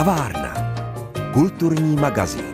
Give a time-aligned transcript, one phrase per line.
[0.00, 0.54] Kavárna.
[1.32, 2.44] Kulturní magazín.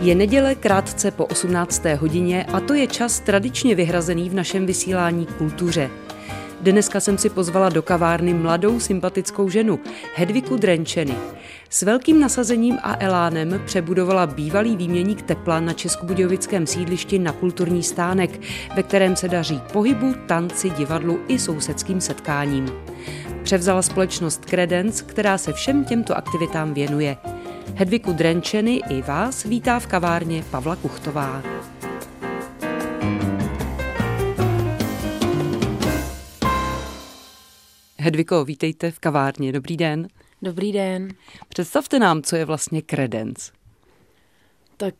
[0.00, 1.84] Je neděle krátce po 18.
[1.84, 5.90] hodině a to je čas tradičně vyhrazený v našem vysílání kultuře.
[6.60, 9.80] Dneska jsem si pozvala do kavárny mladou sympatickou ženu,
[10.14, 11.14] Hedviku Drenčeny.
[11.70, 18.40] S velkým nasazením a elánem přebudovala bývalý výměník tepla na českobudějovickém sídlišti na kulturní stánek,
[18.76, 22.72] ve kterém se daří pohybu, tanci, divadlu i sousedským setkáním.
[23.42, 27.16] Převzala společnost Credence, která se všem těmto aktivitám věnuje.
[27.74, 31.42] Hedviku Drenčeny i vás vítá v kavárně Pavla Kuchtová.
[38.00, 39.52] Hedviko, vítejte v kavárně.
[39.52, 40.08] Dobrý den.
[40.42, 41.08] Dobrý den.
[41.48, 43.52] Představte nám, co je vlastně Credence.
[44.76, 44.94] Tak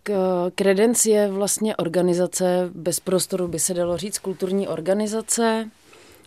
[0.55, 5.71] Credence je vlastně organizace, bez prostoru by se dalo říct, kulturní organizace,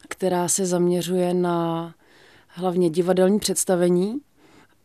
[0.09, 1.93] která se zaměřuje na
[2.47, 4.19] hlavně divadelní představení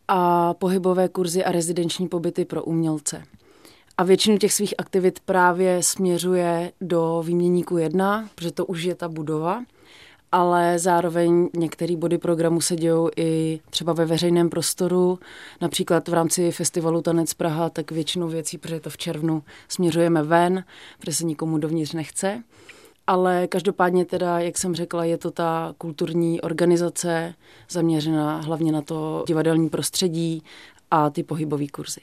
[0.07, 3.23] a pohybové kurzy a rezidenční pobyty pro umělce.
[3.97, 9.07] A většinu těch svých aktivit právě směřuje do výměníku 1, protože to už je ta
[9.07, 9.63] budova–
[10.31, 15.19] ale zároveň některé body programu se dějou i třeba ve veřejném prostoru,
[15.61, 20.63] například v rámci festivalu Tanec Praha, tak většinou věcí, protože to v červnu, směřujeme ven,
[20.99, 22.43] protože se nikomu dovnitř nechce.
[23.07, 27.33] Ale každopádně teda, jak jsem řekla, je to ta kulturní organizace
[27.69, 30.43] zaměřená hlavně na to divadelní prostředí
[30.91, 32.01] a ty pohybové kurzy.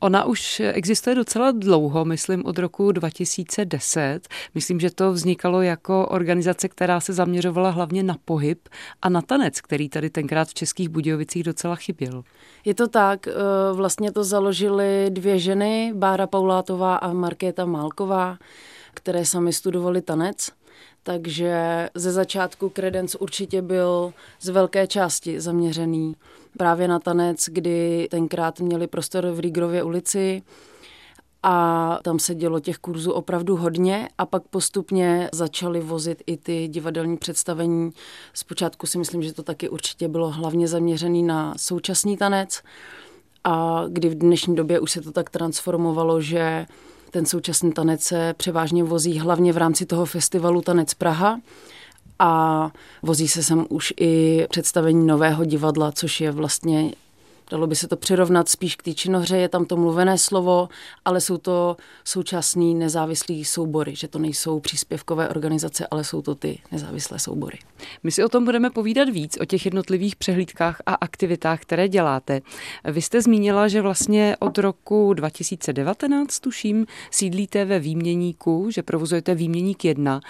[0.00, 4.28] Ona už existuje docela dlouho, myslím od roku 2010.
[4.54, 8.68] Myslím, že to vznikalo jako organizace, která se zaměřovala hlavně na pohyb
[9.02, 12.24] a na tanec, který tady tenkrát v Českých Budějovicích docela chyběl.
[12.64, 13.32] Je to tak, eh,
[13.72, 18.38] vlastně to založily dvě ženy, Bára Paulátová a Markéta Málková,
[18.94, 20.50] které sami studovali tanec.
[21.02, 26.16] Takže ze začátku Credence určitě byl z velké části zaměřený
[26.58, 30.42] právě na tanec, kdy tenkrát měli prostor v Rígrově ulici
[31.42, 36.68] a tam se dělo těch kurzů opravdu hodně a pak postupně začali vozit i ty
[36.68, 37.90] divadelní představení.
[38.34, 42.62] Zpočátku si myslím, že to taky určitě bylo hlavně zaměřený na současný tanec
[43.44, 46.66] a kdy v dnešní době už se to tak transformovalo, že
[47.10, 51.40] ten současný tanec se převážně vozí hlavně v rámci toho festivalu Tanec Praha,
[52.18, 52.70] a
[53.02, 56.92] vozí se sem už i představení nového divadla, což je vlastně
[57.50, 60.68] Dalo by se to přirovnat spíš k té činohře, je tam to mluvené slovo,
[61.04, 66.58] ale jsou to současný nezávislý soubory, že to nejsou příspěvkové organizace, ale jsou to ty
[66.72, 67.58] nezávislé soubory.
[68.02, 72.40] My si o tom budeme povídat víc, o těch jednotlivých přehlídkách a aktivitách, které děláte.
[72.84, 79.84] Vy jste zmínila, že vlastně od roku 2019, tuším, sídlíte ve výměníku, že provozujete výměník
[79.84, 80.20] 1.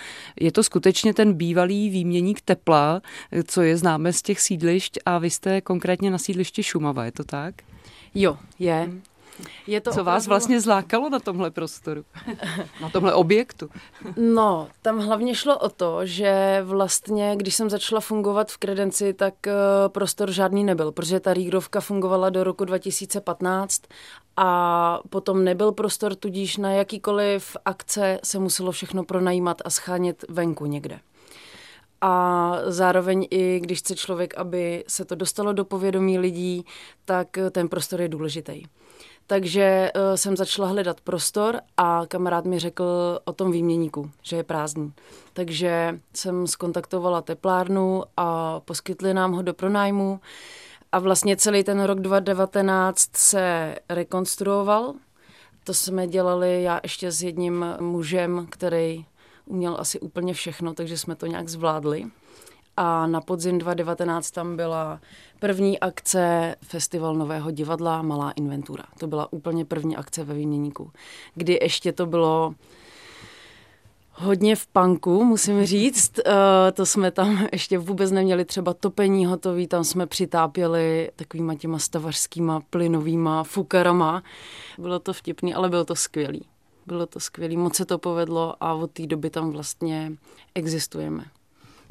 [0.41, 3.03] Je to skutečně ten bývalý výměník tepla,
[3.47, 7.25] co je známe z těch sídlišť a vy jste konkrétně na sídlišti Šumava je to
[7.25, 7.55] tak?
[8.15, 8.91] Jo, je.
[9.67, 10.11] Je to Co opravdu...
[10.11, 12.05] vás vlastně zlákalo na tomhle prostoru?
[12.83, 13.71] na tomhle objektu?
[14.17, 19.35] no, tam hlavně šlo o to, že vlastně, když jsem začala fungovat v Kredenci, tak
[19.47, 19.53] uh,
[19.89, 23.83] prostor žádný nebyl, protože ta Rígrovka fungovala do roku 2015
[24.37, 30.67] a potom nebyl prostor, tudíž na jakýkoliv akce se muselo všechno pronajímat a schánět venku
[30.67, 31.01] někde
[32.07, 36.65] a zároveň i když chce člověk, aby se to dostalo do povědomí lidí,
[37.05, 38.63] tak ten prostor je důležitý.
[39.27, 42.85] Takže uh, jsem začala hledat prostor a kamarád mi řekl
[43.25, 44.93] o tom výměníku, že je prázdný.
[45.33, 50.21] Takže jsem skontaktovala teplárnu a poskytli nám ho do pronájmu.
[50.93, 54.95] A vlastně celý ten rok 2019 se rekonstruoval.
[55.65, 59.07] To jsme dělali já ještě s jedním mužem, který
[59.47, 62.07] uměl asi úplně všechno, takže jsme to nějak zvládli.
[62.77, 65.01] A na podzim 2019 tam byla
[65.41, 68.85] první akce Festival Nového divadla Malá inventura.
[68.99, 70.91] To byla úplně první akce ve Výměníku,
[71.35, 72.55] kdy ještě to bylo
[74.15, 76.19] hodně v panku, musím říct.
[76.19, 76.33] Uh,
[76.73, 82.61] to jsme tam ještě vůbec neměli třeba topení hotový, tam jsme přitápěli takovýma těma stavařskýma
[82.71, 84.23] plynovýma fukarama.
[84.79, 86.47] Bylo to vtipný, ale bylo to skvělý.
[86.87, 90.13] Bylo to skvělé, moc se to povedlo a od té doby tam vlastně
[90.55, 91.25] existujeme.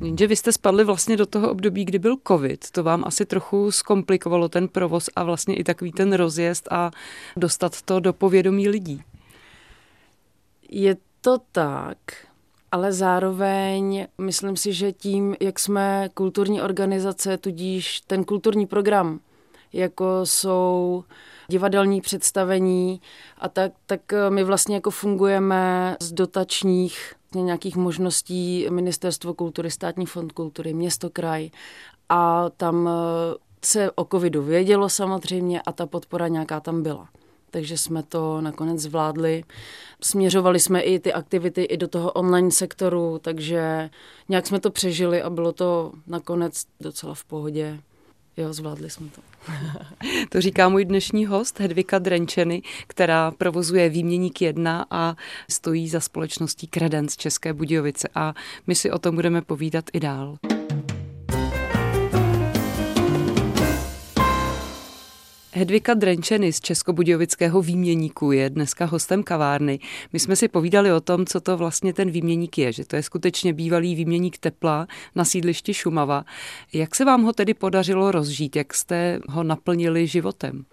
[0.02, 2.72] Jenže vy jste spadli vlastně do toho období, kdy byl covid.
[2.72, 6.92] To vám asi trochu zkomplikovalo ten provoz a vlastně i takový ten rozjezd a
[7.38, 9.04] dostat to do povědomí lidí.
[10.70, 11.98] Je to tak,
[12.72, 19.20] ale zároveň myslím si, že tím, jak jsme kulturní organizace, tudíž ten kulturní program,
[19.74, 21.04] jako jsou
[21.48, 23.02] divadelní představení
[23.38, 30.06] a tak, tak eh, my vlastně jako fungujeme z dotačních nějakých možností Ministerstvo kultury, Státní
[30.06, 31.50] fond kultury, město, kraj
[32.10, 33.36] a tam eh,
[33.66, 37.10] se o covidu vědělo samozřejmě a ta podpora nějaká tam byla.
[37.52, 39.44] Takže jsme to nakonec zvládli.
[40.02, 43.90] Směřovali jsme i ty aktivity i do toho online sektoru, takže
[44.30, 47.80] nějak jsme to přežili a bylo to nakonec docela v pohodě.
[48.38, 49.22] Jo, zvládli jsme to.
[50.30, 55.16] to říká můj dnešní host Hedvika Drenčeny, která provozuje Výměník 1 a
[55.50, 58.10] stojí za společností Credence České Budějovice.
[58.16, 58.34] A
[58.68, 60.38] my si o tom budeme povídat i dál.
[65.56, 69.80] Hedvika Drenčeny z Českobudějovického výměníku je dneska hostem kavárny.
[70.14, 73.04] My jsme si povídali o tom, co to vlastně ten výměník je, že to je
[73.04, 76.26] skutečně bývalý výměník tepla na sídlišti Šumava.
[76.74, 78.56] Jak se vám ho tedy podařilo rozžít?
[78.56, 80.66] Jak jste ho naplnili životem?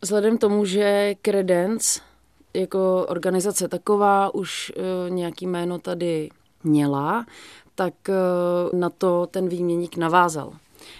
[0.00, 2.00] Vzhledem tomu, že Credence
[2.54, 6.28] jako organizace taková už uh, nějaký jméno tady
[6.64, 7.26] měla,
[7.74, 10.52] tak uh, na to ten výměník navázal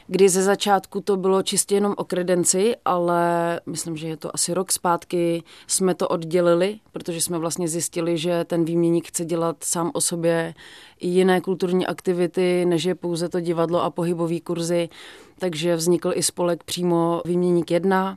[0.06, 4.54] kdy ze začátku to bylo čistě jenom o kredenci, ale myslím, že je to asi
[4.54, 9.90] rok zpátky, jsme to oddělili, protože jsme vlastně zjistili, že ten výměník chce dělat sám
[9.94, 10.54] o sobě
[11.00, 14.88] i jiné kulturní aktivity, než je pouze to divadlo a pohybové kurzy,
[15.38, 18.16] takže vznikl i spolek přímo Výměník 1,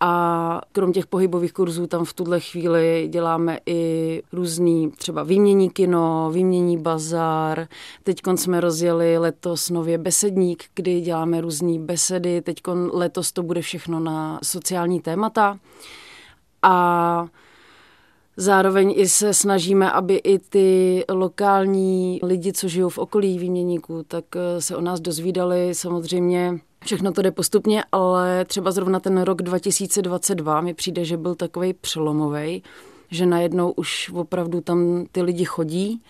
[0.00, 6.30] a krom těch pohybových kurzů tam v tuhle chvíli děláme i různý třeba výmění kino,
[6.32, 7.68] výmění bazar.
[8.02, 12.42] Teď jsme rozjeli letos nově besedník, kdy děláme různé besedy.
[12.42, 12.60] Teď
[12.92, 15.58] letos to bude všechno na sociální témata.
[16.62, 17.26] A
[18.36, 24.24] Zároveň i se snažíme, aby i ty lokální lidi, co žijou v okolí výměníků, tak
[24.36, 25.74] eh, se o nás dozvídali.
[25.74, 31.34] Samozřejmě všechno to jde postupně, ale třeba zrovna ten rok 2022 mi přijde, že byl
[31.34, 32.62] takový přelomový,
[33.10, 36.02] že najednou už opravdu tam ty lidi chodí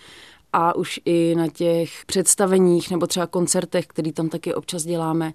[0.53, 5.33] a už i na těch představeních nebo třeba koncertech, který tam taky občas děláme,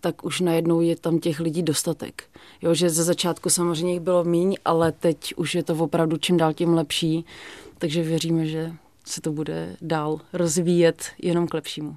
[0.00, 2.24] tak už najednou je tam těch lidí dostatek.
[2.62, 6.36] Jo, že ze začátku samozřejmě jich bylo míň, ale teď už je to opravdu čím
[6.36, 7.24] dál tím lepší,
[7.78, 8.72] takže věříme, že
[9.06, 11.96] se to bude dál rozvíjet jenom k lepšímu.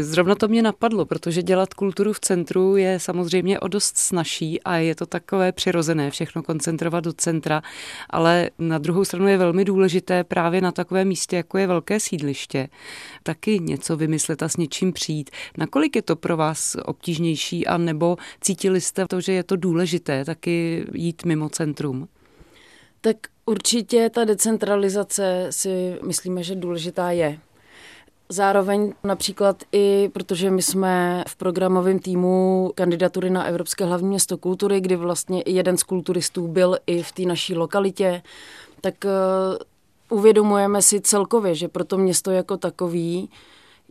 [0.00, 4.76] Zrovna to mě napadlo, protože dělat kulturu v centru je samozřejmě o dost snažší a
[4.76, 7.62] je to takové přirozené všechno koncentrovat do centra,
[8.10, 12.68] ale na druhou stranu je velmi důležité právě na takovém místě, jako je velké sídliště,
[13.22, 15.30] taky něco vymyslet a s něčím přijít.
[15.58, 20.24] Nakolik je to pro vás obtížnější a nebo cítili jste to, že je to důležité
[20.24, 22.08] taky jít mimo centrum?
[23.00, 23.16] Tak
[23.46, 27.38] určitě ta decentralizace si myslíme, že důležitá je.
[28.28, 34.80] Zároveň například i, protože my jsme v programovém týmu kandidatury na Evropské hlavní město kultury,
[34.80, 38.22] kdy vlastně i jeden z kulturistů byl i v té naší lokalitě,
[38.80, 43.30] tak uh, uvědomujeme si celkově, že pro to město jako takový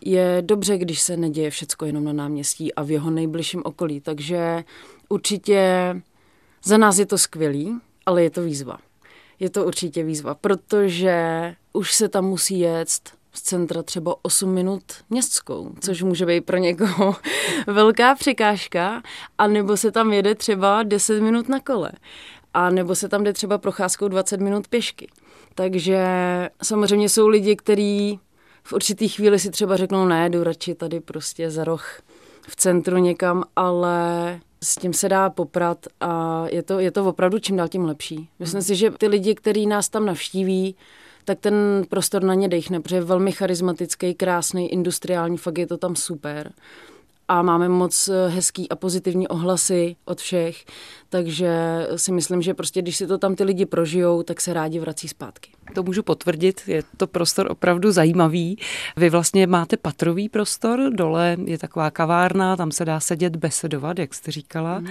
[0.05, 4.01] je dobře, když se neděje všecko jenom na náměstí a v jeho nejbližším okolí.
[4.01, 4.63] Takže
[5.09, 5.95] určitě
[6.63, 8.77] za nás je to skvělý, ale je to výzva
[9.39, 11.15] je to určitě výzva, protože
[11.73, 12.89] už se tam musí jet
[13.33, 17.15] z centra třeba 8 minut městskou, což může být pro někoho
[17.67, 19.01] velká překážka,
[19.37, 21.91] a nebo se tam jede třeba 10 minut na kole,
[22.53, 25.07] a nebo se tam jde třeba procházkou 20 minut pěšky.
[25.55, 25.99] Takže
[26.63, 28.19] samozřejmě jsou lidi, kteří
[28.63, 32.01] v určitý chvíli si třeba řeknou, ne, jdu radši tady prostě za roh
[32.47, 37.39] v centru někam, ale s tím se dá poprat a je to, je to opravdu
[37.39, 38.29] čím dál tím lepší.
[38.39, 40.75] Myslím si, že ty lidi, kteří nás tam navštíví,
[41.25, 45.77] tak ten prostor na ně dechne, protože je velmi charismatický, krásný, industriální, fakt je to
[45.77, 46.51] tam super
[47.29, 50.65] a máme moc eh, hezký a pozitivní ohlasy od všech,
[51.09, 51.51] takže
[51.95, 55.07] si myslím, že prostě když si to tam ty lidi prožijou, tak se rádi vrací
[55.07, 55.51] zpátky.
[55.75, 58.57] To můžu potvrdit, je to prostor opravdu zajímavý.
[58.97, 64.13] Vy vlastně máte patrový prostor, dole je taková kavárna, tam se dá sedět, besedovat, jak
[64.13, 64.79] jste říkala.
[64.79, 64.87] Mm.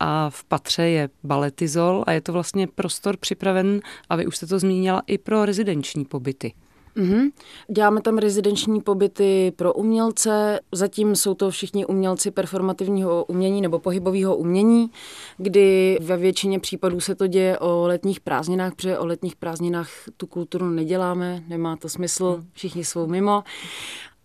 [0.00, 4.46] A v patře je baletizol a je to vlastně prostor připraven, a vy už jste
[4.46, 6.52] to zmínila, i pro rezidenční pobyty.
[6.96, 7.30] Mm-hmm.
[7.68, 10.60] Děláme tam rezidenční pobyty pro umělce.
[10.72, 14.90] Zatím jsou to všichni umělci performativního umění nebo pohybového umění,
[15.38, 20.26] kdy ve většině případů se to děje o letních prázdninách, protože o letních prázdninách tu
[20.26, 22.48] kulturu neděláme, nemá to smysl, mhm.
[22.52, 23.44] všichni jsou mimo.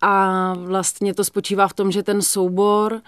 [0.01, 3.01] A vlastně to spočívá v tom, že ten soubor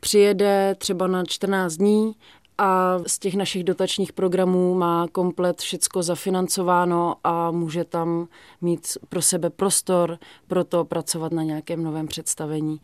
[0.00, 2.12] přijede třeba na 14 dní
[2.58, 8.28] a z těch našich dotačních programů má komplet všecko zafinancováno a může tam
[8.60, 12.80] mít pro sebe prostor pro to pracovat na nějakém novém představení.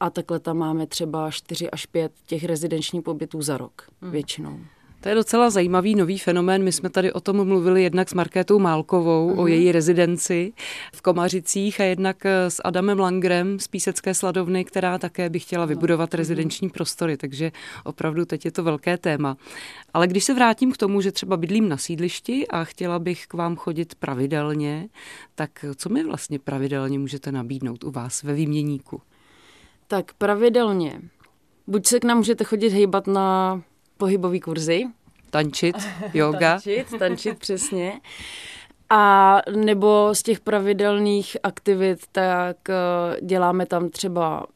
[0.00, 4.10] A takhle tam máme třeba 4 až 5 těch rezidenčních pobytů za rok hmm.
[4.10, 4.58] většinou.
[5.00, 6.64] To je docela zajímavý nový fenomén.
[6.64, 9.38] My jsme tady o tom mluvili jednak s Markétou Málkovou, uh-huh.
[9.38, 9.48] o mhm.
[9.48, 10.52] její rezidenci
[10.94, 15.66] v Komařicích a jednak eh, s Adamem Langrem z Písecké sladovny, která také by chtěla
[15.66, 16.16] vybudovat uh-huh.
[16.16, 17.52] rezidenční prostory, takže
[17.84, 19.36] opravdu teď je to velké téma.
[19.94, 23.34] Ale když se vrátím k tomu, že třeba bydlím na sídlišti a chtěla bych k
[23.34, 24.88] vám chodit pravidelně,
[25.34, 29.02] tak co mi vlastně pravidelně můžete nabídnout u vás ve výměníku?
[29.88, 31.00] Tak pravidelně.
[31.66, 33.62] Buď se k nám můžete chodit hejbat na
[33.96, 34.84] pohybový kurzy.
[35.30, 35.76] Tančit,
[36.14, 36.52] yoga.
[36.52, 38.00] tančit, tančit, přesně.
[38.90, 42.74] A nebo z těch pravidelných aktivit, tak eh,
[43.20, 44.46] děláme tam třeba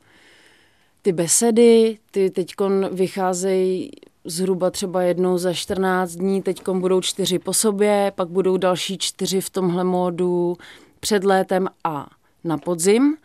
[1.03, 2.55] ty besedy, ty teď
[2.93, 3.91] vycházejí
[4.25, 9.41] zhruba třeba jednou za 14 dní, teď budou čtyři po sobě, pak budou další čtyři
[9.41, 10.57] v tomhle módu
[11.01, 12.07] před létem a
[12.45, 13.17] na podzim.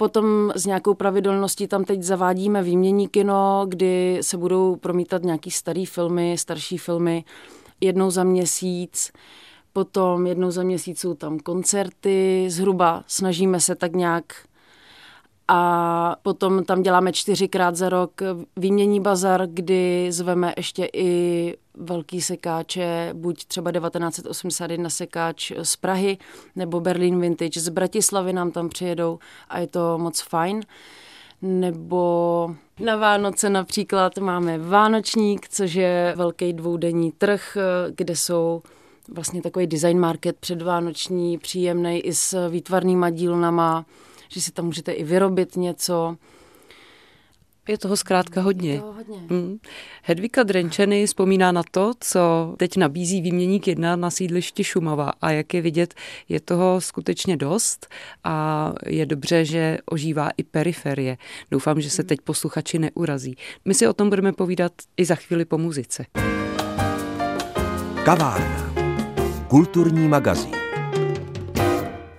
[0.00, 5.86] Potom s nějakou pravidelností tam teď zavádíme výmění kino, kdy se budou promítat nějaký starý
[5.86, 7.24] filmy, starší filmy
[7.80, 9.12] jednou za měsíc.
[9.72, 14.24] Potom jednou za měsíc jsou tam koncerty, zhruba snažíme se tak nějak
[15.48, 18.20] a potom tam děláme čtyřikrát za rok
[18.56, 26.18] výmění bazar, kdy zveme ještě i velký sekáče, buď třeba 1981 sekáč z Prahy,
[26.56, 29.18] nebo Berlin Vintage z Bratislavy nám tam přijedou
[29.48, 30.60] a je to moc fajn.
[31.42, 37.56] Nebo na Vánoce například máme Vánočník, což je velký dvoudenní trh,
[37.96, 38.62] kde jsou
[39.08, 43.86] vlastně takový design market předvánoční, příjemný i s výtvarnýma dílnama,
[44.28, 46.16] že si tam můžete i vyrobit něco.
[47.68, 48.72] Je toho zkrátka hodně.
[48.72, 49.18] Je toho hodně.
[49.30, 49.58] Hmm.
[50.02, 55.54] Hedvika Drenčeny vzpomíná na to, co teď nabízí výměník jedna na sídlišti Šumava a jak
[55.54, 55.94] je vidět,
[56.28, 57.86] je toho skutečně dost
[58.24, 61.16] a je dobře, že ožívá i periferie.
[61.50, 63.36] Doufám, že se teď posluchači neurazí.
[63.64, 66.06] My si o tom budeme povídat i za chvíli po muzice.
[68.04, 68.74] Kavárna.
[69.48, 70.59] Kulturní magazín.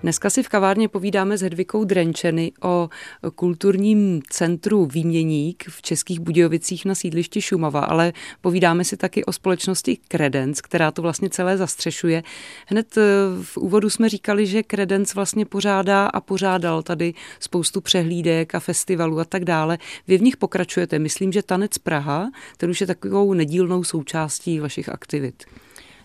[0.02, 2.88] Dneska si v kavárně povídáme s Hedvikou Drenčeny o
[3.34, 9.98] kulturním centru Výměník v Českých Budějovicích na sídlišti Šumava, ale povídáme si taky o společnosti
[10.08, 12.22] Credence, která to vlastně celé zastřešuje.
[12.66, 13.02] Hned eh,
[13.42, 19.20] v úvodu jsme říkali, že Credence vlastně pořádá a pořádal tady spoustu přehlídek a festivalů
[19.20, 19.78] a tak dále.
[20.08, 20.98] Vy v nich pokračujete.
[20.98, 25.44] Myslím, že Tanec Praha, ten už je takovou nedílnou součástí vašich aktivit.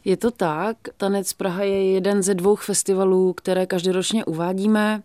[0.07, 0.77] Je to tak.
[0.97, 5.03] Tanec Praha je jeden ze dvou festivalů, které každoročně uvádíme.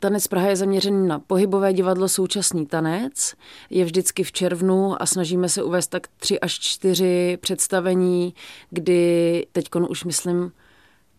[0.00, 3.34] Tanec Praha je zaměřený na pohybové divadlo Současný tanec.
[3.70, 8.34] Je vždycky v červnu a snažíme se uvést tak tři až čtyři představení,
[8.70, 10.52] kdy teď už myslím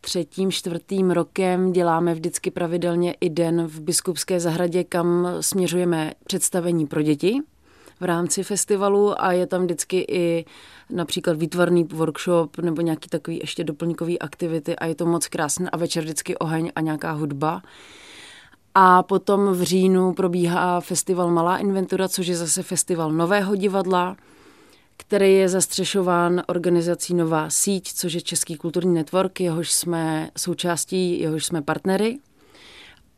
[0.01, 7.01] třetím, čtvrtým rokem děláme vždycky pravidelně i den v Biskupské zahradě, kam směřujeme představení pro
[7.01, 7.41] děti
[8.01, 10.45] v rámci festivalu a je tam vždycky i
[10.89, 15.77] například výtvarný workshop nebo nějaký takový ještě doplňkový aktivity a je to moc krásné a
[15.77, 17.61] večer vždycky oheň a nějaká hudba.
[18.75, 24.17] A potom v říjnu probíhá festival Malá inventura, což je zase festival nového divadla,
[24.97, 31.45] který je zastřešován organizací Nová síť, což je Český kulturní network, jehož jsme součástí, jehož
[31.45, 32.19] jsme partnery.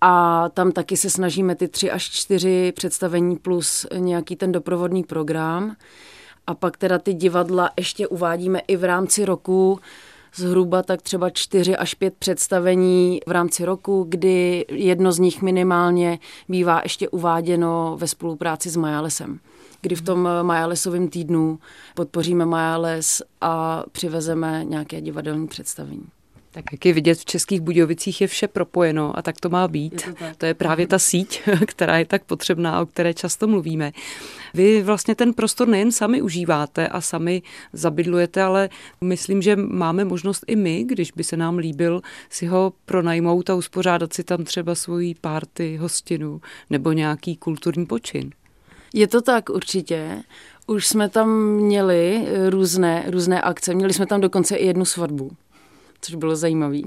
[0.05, 5.75] A tam taky se snažíme ty tři až čtyři představení plus nějaký ten doprovodný program.
[6.47, 9.79] A pak teda ty divadla ještě uvádíme i v rámci roku,
[10.35, 16.19] zhruba tak třeba čtyři až pět představení v rámci roku, kdy jedno z nich minimálně
[16.49, 19.39] bývá ještě uváděno ve spolupráci s Majalesem
[19.81, 21.59] kdy v tom Majalesovém týdnu
[21.95, 26.05] podpoříme Majales a přivezeme nějaké divadelní představení.
[26.53, 29.93] Tak jak je vidět, v Českých Budějovicích je vše propojeno a tak to má být.
[30.07, 33.91] Je to, to je právě ta síť, která je tak potřebná, o které často mluvíme.
[34.53, 37.41] Vy vlastně ten prostor nejen sami užíváte a sami
[37.73, 38.69] zabydlujete, ale
[39.01, 43.55] myslím, že máme možnost i my, když by se nám líbil, si ho pronajmout a
[43.55, 48.31] uspořádat si tam třeba svoji párty, hostinu nebo nějaký kulturní počin.
[48.93, 50.23] Je to tak určitě.
[50.67, 53.73] Už jsme tam měli různé, různé akce.
[53.73, 55.31] Měli jsme tam dokonce i jednu svatbu
[56.03, 56.79] což bylo zajímavé.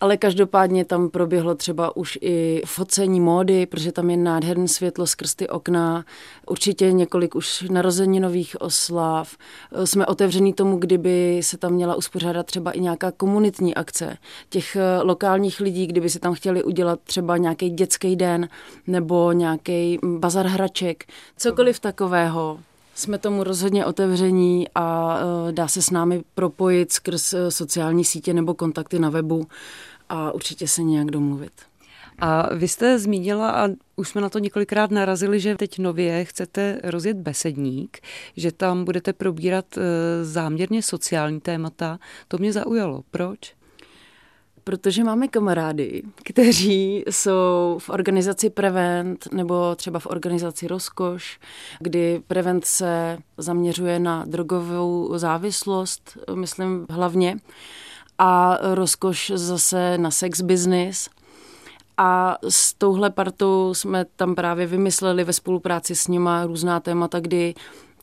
[0.00, 5.34] Ale každopádně tam proběhlo třeba už i focení módy, protože tam je nádherné světlo skrz
[5.34, 6.04] ty okna,
[6.46, 9.36] určitě několik už narozeninových oslav.
[9.84, 14.16] Jsme otevření tomu, kdyby se tam měla uspořádat třeba i nějaká komunitní akce
[14.48, 18.48] těch eh, lokálních lidí, kdyby si tam chtěli udělat třeba nějaký dětský den
[18.86, 21.04] nebo nějaký bazar hraček,
[21.36, 22.58] cokoliv takového
[22.96, 28.34] jsme tomu rozhodně otevření a e, dá se s námi propojit skrz e, sociální sítě
[28.34, 29.46] nebo kontakty na webu
[30.08, 31.52] a určitě se nějak domluvit.
[32.18, 36.80] A vy jste zmínila, a už jsme na to několikrát narazili, že teď nově chcete
[36.84, 37.98] rozjet besedník,
[38.36, 39.80] že tam budete probírat eh,
[40.24, 41.98] záměrně sociální témata.
[42.28, 43.02] To mě zaujalo.
[43.10, 43.55] Proč?
[44.68, 51.40] Protože máme kamarády, kteří jsou v organizaci Prevent nebo třeba v organizaci Rozkoš,
[51.80, 57.36] kdy Prevent se zaměřuje na drogovou závislost, myslím hlavně,
[58.18, 61.08] a Rozkoš zase na sex business.
[61.96, 67.54] A s touhle partou jsme tam právě vymysleli ve spolupráci s nima různá témata, kdy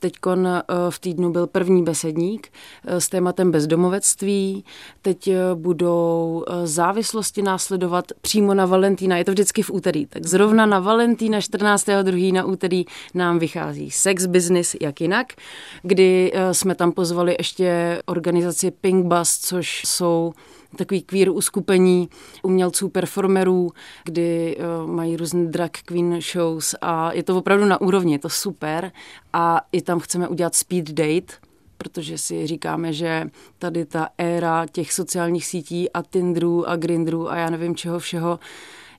[0.04, 2.48] Teď eh, v týdnu byl první besedník
[2.86, 4.66] eh, s tématem bezdomovectví.
[5.02, 9.18] Teď eh, budou závislosti následovat přímo na Valentína.
[9.18, 10.06] Je to vždycky v úterý.
[10.06, 12.34] Tak zrovna na Valentína 14.2.
[12.34, 15.34] na úterý nám vychází sex business, jak jinak,
[15.82, 20.34] kdy jsme tam pozvali ještě organizaci Pink Bus, což jsou
[20.78, 22.10] takový queer uskupení
[22.44, 23.72] umělců, performerů,
[24.04, 28.30] kdy uh, mají různé drag queen shows a je to opravdu na úrovni, je to
[28.30, 28.92] super
[29.34, 31.34] a i tam chceme udělat speed date,
[31.78, 33.28] protože si říkáme, že
[33.60, 38.40] tady ta éra těch sociálních sítí a Tinderů a Grindrů a já nevím čeho všeho,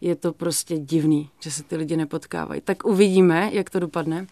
[0.00, 2.60] je to prostě divný, že se ty lidi nepotkávají.
[2.60, 4.26] Tak uvidíme, jak to dopadne.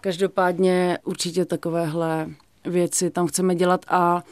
[0.00, 2.30] Každopádně určitě takovéhle
[2.64, 4.22] věci tam chceme dělat a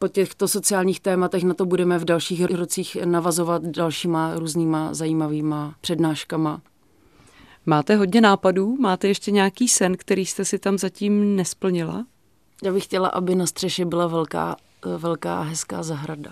[0.00, 6.60] po těchto sociálních tématech na to budeme v dalších rocích navazovat dalšíma různýma zajímavýma přednáškama.
[7.66, 8.76] Máte hodně nápadů?
[8.76, 12.06] Máte ještě nějaký sen, který jste si tam zatím nesplnila?
[12.62, 14.56] Já bych chtěla, aby na střeše byla velká,
[14.98, 16.30] velká hezká zahrada.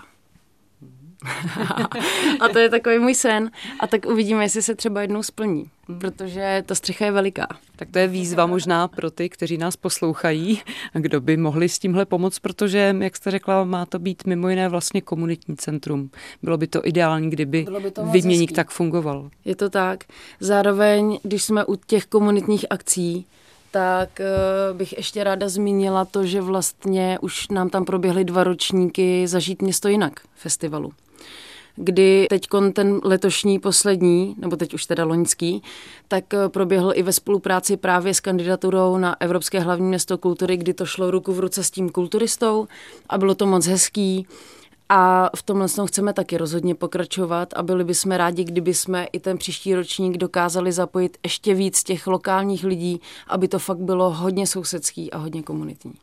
[2.39, 3.51] a to je takový můj sen.
[3.79, 5.65] A tak uvidíme, jestli se třeba jednou splní,
[5.99, 7.47] protože ta střecha je veliká.
[7.75, 10.61] Tak to je výzva možná pro ty, kteří nás poslouchají,
[10.93, 14.69] kdo by mohli s tímhle pomoct, protože, jak jste řekla, má to být mimo jiné
[14.69, 16.09] vlastně komunitní centrum.
[16.43, 19.29] Bylo by to ideální, kdyby by to vyměník tak fungoval.
[19.45, 20.03] Je to tak.
[20.39, 23.25] Zároveň, když jsme u těch komunitních akcí,
[23.71, 29.27] tak uh, bych ještě ráda zmínila to, že vlastně už nám tam proběhly dva ročníky
[29.27, 30.93] Zažít město jinak festivalu
[31.81, 35.63] kdy teď ten letošní poslední, nebo teď už teda loňský,
[36.07, 40.73] tak eh, proběhl i ve spolupráci právě s kandidaturou na Evropské hlavní město kultury, kdy
[40.73, 42.67] to šlo ruku v ruce s tím kulturistou
[43.09, 44.27] a bylo to moc hezký.
[44.89, 49.37] A v tomhle chceme taky rozhodně pokračovat a byli bychom rádi, kdyby jsme i ten
[49.37, 55.11] příští ročník dokázali zapojit ještě víc těch lokálních lidí, aby to fakt bylo hodně sousedský
[55.11, 55.93] a hodně komunitní.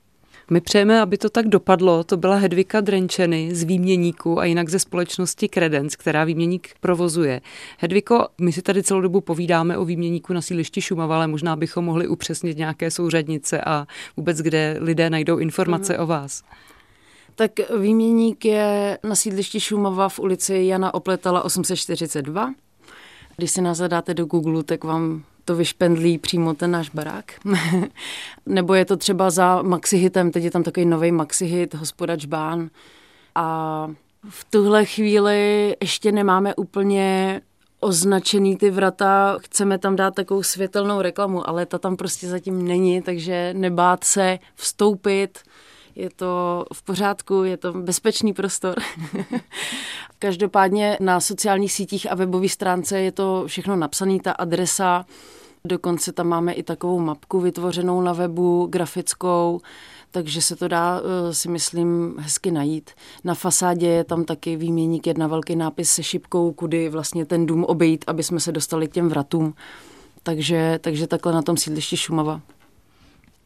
[0.50, 2.04] My přejeme, aby to tak dopadlo.
[2.04, 7.40] To byla Hedvika Drenčeny z výměníku a jinak ze společnosti Credence, která výměník provozuje.
[7.78, 11.84] Hedviko, my si tady celou dobu povídáme o výměníku na sílišti Šumava, ale možná bychom
[11.84, 16.02] mohli upřesnit nějaké souřadnice a vůbec, kde lidé najdou informace mm.
[16.02, 16.42] o vás.
[17.36, 22.54] Tak výměník je na sídlišti Šumava v ulici Jana Opletala 842.
[23.36, 27.32] Když si nás zadáte do Google, tak vám to vyšpendlí přímo ten náš barák.
[28.46, 32.70] Nebo je to třeba za Maxihitem, teď je tam takový nový Maxihit, hospodač Bán.
[33.34, 33.88] A
[34.28, 37.40] v tuhle chvíli ještě nemáme úplně
[37.80, 43.02] označený ty vrata, chceme tam dát takovou světelnou reklamu, ale ta tam prostě zatím není,
[43.02, 45.38] takže nebát se vstoupit,
[45.96, 48.74] je to v pořádku, je to bezpečný prostor.
[50.18, 55.06] Každopádně na sociálních sítích a webové stránce je to všechno napsané, ta adresa,
[55.64, 59.60] dokonce tam máme i takovou mapku vytvořenou na webu, grafickou,
[60.10, 62.90] takže se to dá, eh, si myslím, hezky najít.
[63.24, 67.64] Na fasádě je tam taky výměník, jedna velký nápis se šipkou, kudy vlastně ten dům
[67.64, 69.54] obejít, aby jsme se dostali k těm vratům.
[70.22, 72.40] Takže, takže takhle na tom sídlišti Šumava.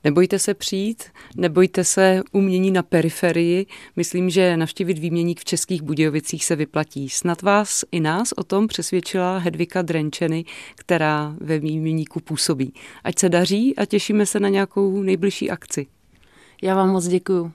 [0.04, 1.04] Nebojte se přijít,
[1.36, 3.66] nebojte se umění na periferii.
[3.96, 7.08] Myslím, že navštívit výměník v Českých Budějovicích se vyplatí.
[7.08, 10.44] Snad vás i nás o tom přesvědčila Hedvika Drenčeny,
[10.76, 12.72] která ve výměníku působí.
[13.04, 15.86] Ať se daří a těšíme se na nějakou nejbližší akci.
[16.62, 17.52] Já vám moc děkuju.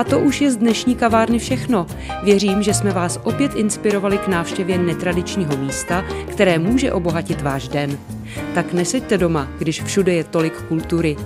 [0.00, 1.86] A to už je z dnešní kavárny všechno.
[2.22, 7.98] Věřím, že jsme vás opět inspirovali k návštěvě netradičního místa, které může obohatit váš den.
[8.54, 11.16] Tak neseďte doma, když všude je tolik kultury.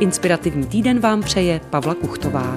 [0.00, 2.56] Inspirativní týden vám přeje Pavla Kuchtová.